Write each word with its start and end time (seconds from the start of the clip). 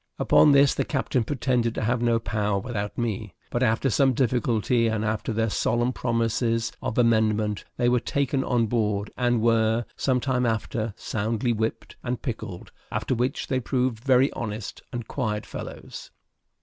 Upon 0.17 0.51
this 0.51 0.73
the 0.73 0.83
captain 0.83 1.23
pretended 1.23 1.75
to 1.75 1.83
have 1.83 2.01
no 2.01 2.17
power 2.17 2.57
without 2.57 2.97
me; 2.97 3.35
but 3.51 3.61
after 3.61 3.87
some 3.91 4.13
difficulty, 4.13 4.87
and 4.87 5.05
after 5.05 5.31
their 5.31 5.51
solemn 5.51 5.93
promises 5.93 6.71
of 6.81 6.97
amendment, 6.97 7.65
they 7.77 7.87
were 7.87 7.99
taken 7.99 8.43
on 8.43 8.65
board, 8.65 9.11
and 9.15 9.41
were, 9.43 9.85
some 9.95 10.19
time 10.19 10.47
after, 10.47 10.95
soundly 10.97 11.53
whipped 11.53 11.97
and 12.01 12.19
pickled; 12.23 12.71
after 12.91 13.13
which 13.13 13.45
they 13.45 13.59
proved 13.59 14.03
very 14.03 14.33
honest 14.33 14.81
and 14.91 15.07
quiet 15.07 15.45
fellows. 15.45 16.09